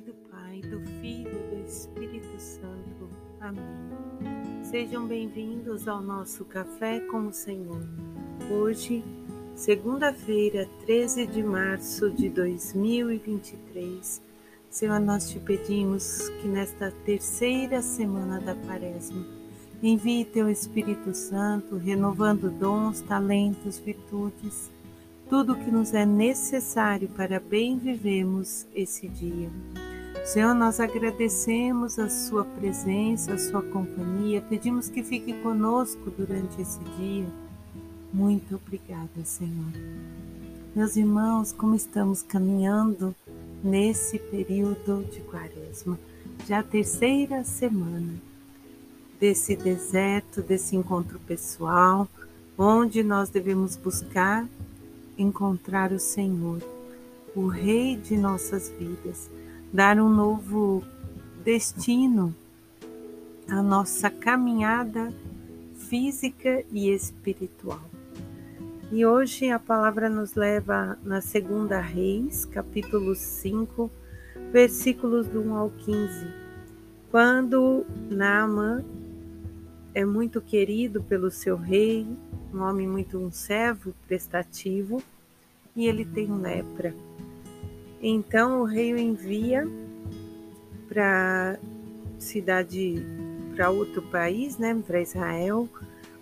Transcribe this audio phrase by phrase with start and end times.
[0.00, 3.08] nome do Pai, do Filho e do Espírito Santo.
[3.40, 3.64] Amém.
[4.64, 7.82] Sejam bem-vindos ao nosso Café com o Senhor.
[8.50, 9.04] Hoje,
[9.54, 14.22] segunda-feira, 13 de março de 2023.
[14.70, 19.26] Senhor, nós te pedimos que nesta terceira semana da Quaresma,
[19.82, 24.70] envie teu Espírito Santo, renovando dons, talentos, virtudes
[25.30, 29.48] tudo o que nos é necessário para bem vivemos esse dia.
[30.24, 36.78] Senhor, nós agradecemos a Sua presença, a Sua companhia, pedimos que fique conosco durante esse
[36.96, 37.26] dia.
[38.12, 39.72] Muito obrigada, Senhor.
[40.74, 43.14] Meus irmãos, como estamos caminhando
[43.64, 45.98] nesse período de quaresma,
[46.46, 48.14] já a terceira semana
[49.18, 52.08] desse deserto, desse encontro pessoal,
[52.56, 54.46] onde nós devemos buscar
[55.18, 56.62] encontrar o Senhor,
[57.34, 59.28] o Rei de nossas vidas,
[59.72, 60.82] dar um novo
[61.44, 62.34] destino
[63.48, 65.12] à nossa caminhada
[65.74, 67.80] física e espiritual.
[68.92, 73.90] E hoje a palavra nos leva na segunda Reis, capítulo 5,
[74.52, 76.26] versículos do 1 ao 15.
[77.10, 78.84] Quando Naamã
[79.94, 82.06] é muito querido pelo seu rei,
[82.52, 85.00] um homem muito um servo prestativo,
[85.74, 86.94] e ele tem lepra.
[88.02, 89.68] Então o rei o envia
[90.88, 91.58] para
[92.18, 93.04] cidade,
[93.54, 95.68] para outro país, né, para Israel,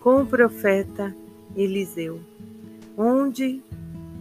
[0.00, 1.14] com o profeta
[1.56, 2.20] Eliseu,
[2.96, 3.62] onde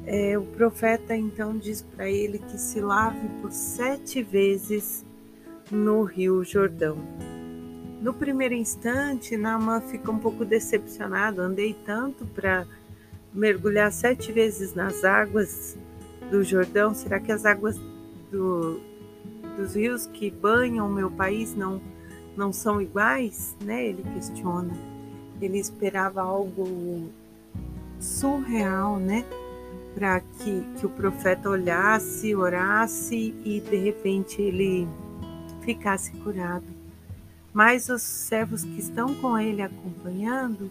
[0.06, 5.06] é, o profeta então diz para ele que se lave por sete vezes
[5.72, 6.98] no Rio Jordão.
[8.02, 11.42] No primeiro instante, Naamã fica um pouco decepcionado.
[11.42, 12.66] Andei tanto para
[13.34, 15.78] mergulhar sete vezes nas águas
[16.30, 16.94] do Jordão.
[16.94, 17.78] Será que as águas
[18.32, 18.80] do,
[19.58, 21.82] dos rios que banham o meu país não,
[22.36, 23.56] não são iguais?
[23.64, 23.88] Né?
[23.88, 24.74] Ele questiona.
[25.42, 27.10] Ele esperava algo
[28.00, 29.26] surreal, né?
[29.96, 34.88] Para que, que o profeta olhasse, orasse e de repente ele
[35.62, 36.66] ficasse curado.
[37.54, 40.70] Mas os servos que estão com ele acompanhando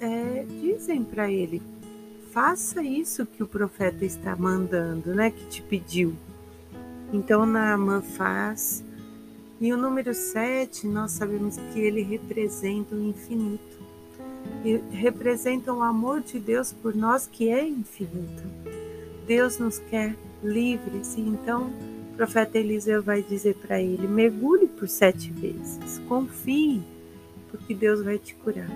[0.00, 1.62] é, dizem para ele:
[2.32, 5.30] faça isso que o profeta está mandando, né?
[5.30, 6.14] Que te pediu.
[7.12, 8.84] Então Naamã faz.
[9.60, 13.78] E o número 7, nós sabemos que ele representa o infinito.
[14.64, 18.42] E representa o amor de Deus por nós que é infinito.
[19.26, 21.70] Deus nos quer livres e então
[22.18, 26.82] profeta Eliseu vai dizer para ele: mergulhe por sete vezes, confie,
[27.48, 28.68] porque Deus vai te curar.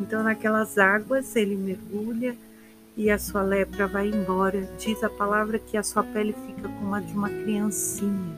[0.00, 2.36] Então, naquelas águas, ele mergulha
[2.98, 4.68] e a sua lepra vai embora.
[4.76, 8.36] Diz a palavra que a sua pele fica como a de uma criancinha.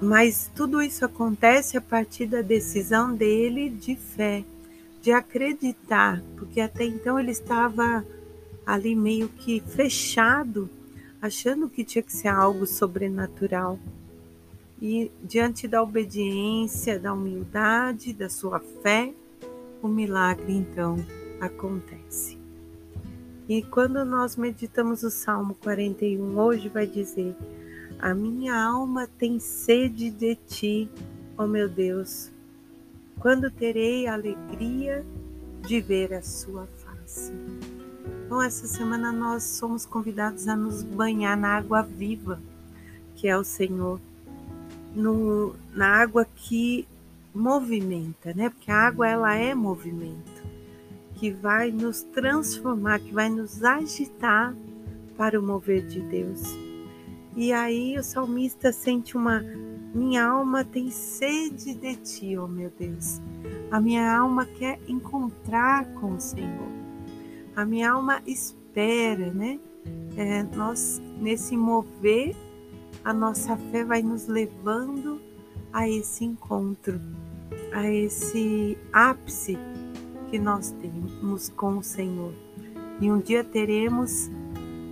[0.00, 4.44] Mas tudo isso acontece a partir da decisão dele de fé,
[5.00, 8.06] de acreditar, porque até então ele estava
[8.64, 10.70] ali meio que fechado
[11.20, 13.76] achando que tinha que ser algo sobrenatural.
[14.80, 19.12] E diante da obediência, da humildade, da sua fé,
[19.80, 20.96] o milagre então
[21.42, 22.38] acontece.
[23.48, 27.36] E quando nós meditamos o Salmo 41, hoje vai dizer:
[27.98, 30.88] A minha alma tem sede de ti,
[31.36, 32.30] ó meu Deus.
[33.18, 35.04] Quando terei a alegria
[35.60, 37.32] de ver a sua face.
[38.28, 42.40] Bom, essa semana nós somos convidados a nos banhar na água viva,
[43.14, 44.00] que é o Senhor,
[44.94, 46.88] no, na água que
[47.34, 48.48] movimenta, né?
[48.48, 50.41] Porque a água ela é movimento,
[51.22, 54.56] que vai nos transformar, que vai nos agitar
[55.16, 56.42] para o mover de Deus.
[57.36, 59.40] E aí o salmista sente uma
[59.94, 63.20] minha alma tem sede de ti, ó oh meu Deus.
[63.70, 66.72] A minha alma quer encontrar com o Senhor
[67.54, 69.60] a minha alma espera, né?
[70.16, 72.34] É, nós, nesse mover,
[73.04, 75.20] a nossa fé vai nos levando
[75.72, 77.00] a esse encontro,
[77.72, 79.56] a esse ápice
[80.32, 82.32] que nós temos com o Senhor.
[82.98, 84.30] E um dia teremos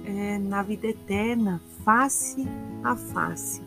[0.05, 2.47] é, na vida eterna, face
[2.85, 3.63] a face.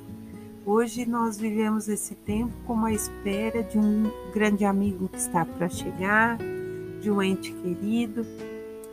[0.64, 5.68] Hoje nós vivemos esse tempo com a espera de um grande amigo que está para
[5.68, 6.38] chegar,
[7.02, 8.24] de um ente querido,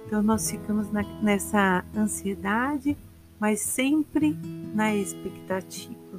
[0.07, 2.97] então nós ficamos na, nessa ansiedade,
[3.39, 4.35] mas sempre
[4.75, 6.19] na expectativa.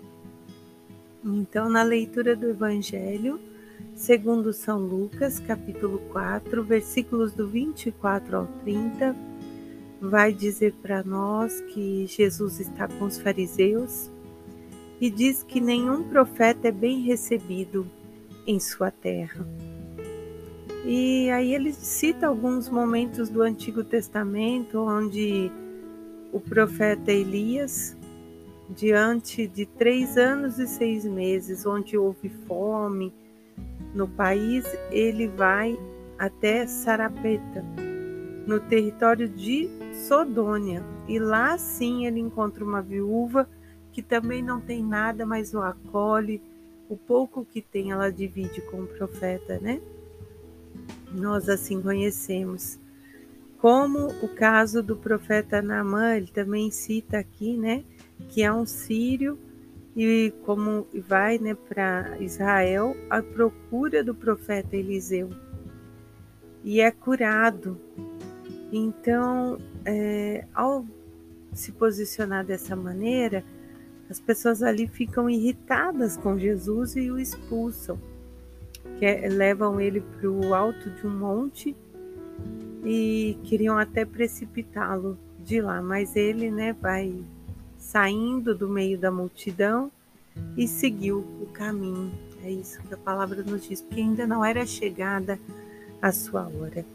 [1.26, 3.40] Então, na leitura do Evangelho,
[3.96, 9.16] segundo São Lucas, capítulo 4, versículos do 24 ao 30,
[10.02, 14.10] vai dizer para nós que Jesus está com os fariseus
[15.00, 17.86] e diz que nenhum profeta é bem recebido
[18.48, 19.46] em sua terra.
[20.84, 25.52] E aí ele cita alguns momentos do Antigo Testamento onde
[26.32, 27.96] o profeta Elias,
[28.70, 33.14] diante de três anos e seis meses, onde houve fome
[33.94, 35.80] no país, ele vai
[36.18, 37.64] até Sarapeta,
[38.46, 39.70] no território de
[40.08, 43.50] Sodônia, e lá sim ele encontra uma viúva
[43.92, 46.42] que também não tem nada, mas o acolhe,
[46.88, 49.82] o pouco que tem ela divide com o profeta, né?
[51.14, 52.80] nós assim conhecemos.
[53.58, 57.84] Como o caso do profeta Naamã, ele também cita aqui, né,
[58.30, 59.38] que é um sírio
[59.96, 65.30] e como vai, né, para Israel à procura do profeta Eliseu
[66.64, 67.80] e é curado.
[68.72, 70.86] Então, é, ao
[71.54, 73.44] se posicionar dessa maneira,
[74.10, 78.00] as pessoas ali ficam irritadas com Jesus e o expulsam
[78.98, 81.76] que é, levam ele para o alto de um monte
[82.86, 87.14] e queriam até precipitá-lo de lá, mas ele né, vai
[87.82, 89.92] saindo do meio da multidão
[90.56, 92.14] e seguiu o caminho.
[92.44, 95.38] É isso que a palavra nos diz, porque ainda não era chegada
[96.02, 96.86] a sua hora.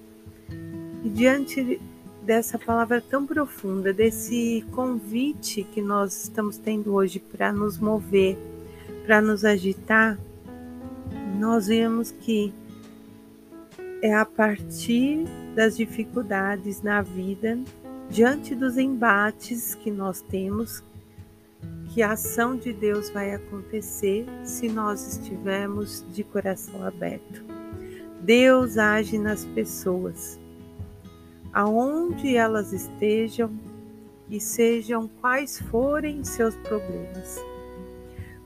[1.04, 1.80] E diante
[2.22, 8.38] dessa palavra tão profunda, desse convite que nós estamos tendo hoje para nos mover,
[9.04, 10.18] para nos agitar,
[11.38, 12.52] nós vemos que
[14.02, 15.24] é a partir
[15.54, 17.58] das dificuldades na vida,
[18.08, 20.82] diante dos embates que nós temos,
[21.88, 27.44] que a ação de Deus vai acontecer se nós estivermos de coração aberto.
[28.20, 30.38] Deus age nas pessoas,
[31.52, 33.50] aonde elas estejam
[34.28, 37.40] e sejam quais forem seus problemas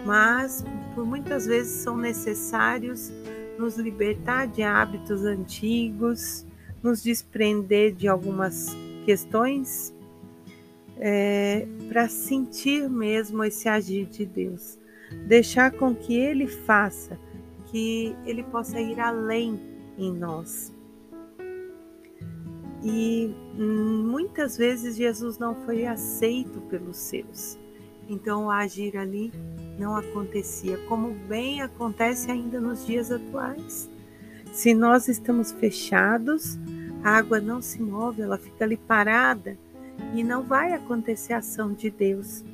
[0.05, 0.65] mas
[0.95, 3.13] por muitas vezes são necessários
[3.59, 6.47] nos libertar de hábitos antigos,
[6.83, 8.75] nos desprender de algumas
[9.05, 9.94] questões
[10.99, 14.79] é, para sentir mesmo esse agir de Deus,
[15.26, 17.19] deixar com que Ele faça,
[17.67, 19.58] que Ele possa ir além
[19.97, 20.73] em nós.
[22.82, 27.58] E hum, muitas vezes Jesus não foi aceito pelos seus,
[28.08, 29.32] então o agir ali
[29.79, 33.88] não acontecia, como bem acontece ainda nos dias atuais.
[34.53, 36.58] Se nós estamos fechados,
[37.02, 39.56] a água não se move, ela fica ali parada
[40.14, 42.44] e não vai acontecer a ação de Deus.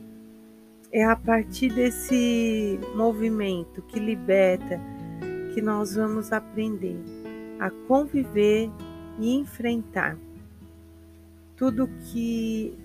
[0.92, 4.80] É a partir desse movimento que liberta
[5.52, 6.96] que nós vamos aprender
[7.58, 8.70] a conviver
[9.18, 10.16] e enfrentar
[11.56, 12.76] tudo que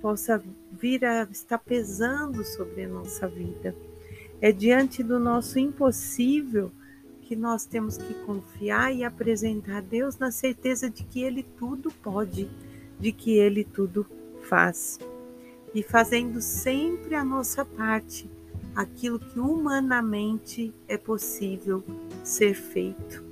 [0.00, 0.42] possa
[0.72, 3.74] vir a estar pesando sobre a nossa vida.
[4.40, 6.72] É diante do nosso impossível
[7.32, 11.90] que nós temos que confiar e apresentar a Deus na certeza de que Ele tudo
[11.90, 12.46] pode,
[13.00, 14.04] de que Ele tudo
[14.42, 14.98] faz.
[15.74, 18.28] E fazendo sempre a nossa parte,
[18.76, 21.82] aquilo que humanamente é possível
[22.22, 23.24] ser feito.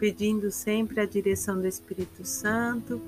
[0.00, 3.00] Pedindo sempre a direção do Espírito Santo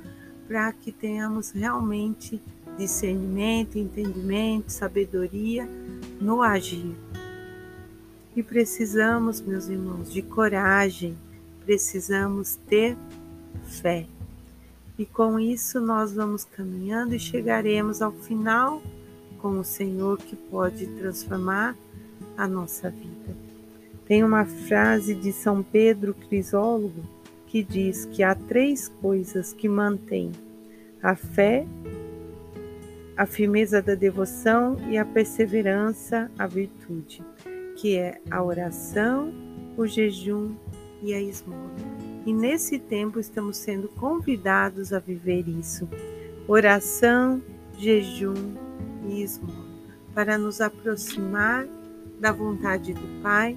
[0.47, 2.41] para que tenhamos realmente
[2.79, 5.69] discernimento, entendimento, sabedoria
[6.21, 6.95] no agir.
[8.37, 11.17] E precisamos, meus irmãos, de coragem,
[11.65, 12.97] precisamos ter
[13.65, 14.07] fé.
[14.99, 18.83] E com isso nós vamos caminhando e chegaremos ao final
[19.39, 21.77] com o Senhor que pode transformar
[22.37, 23.37] a nossa vida.
[24.07, 27.03] Tem uma frase de São Pedro Crisólogo
[27.47, 30.33] que diz que há três coisas que mantêm
[31.03, 31.67] a fé,
[33.17, 37.23] a firmeza da devoção e a perseverança, a virtude,
[37.77, 39.33] que é a oração,
[39.77, 40.55] o jejum
[41.03, 41.71] e a esmola.
[42.27, 45.89] E nesse tempo estamos sendo convidados a viver isso:
[46.49, 47.43] oração,
[47.79, 48.55] jejum
[49.09, 49.67] e esmola,
[50.15, 51.67] para nos aproximar
[52.19, 53.57] da vontade do Pai,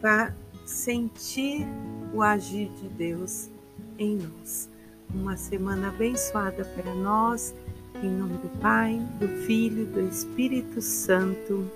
[0.00, 0.34] para
[0.64, 1.66] sentir
[2.12, 3.50] o agir de Deus
[3.98, 4.68] em nós.
[5.14, 7.54] Uma semana abençoada para nós
[8.02, 11.70] em nome do Pai, do Filho e do Espírito Santo.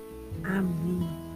[0.45, 1.30] Amém.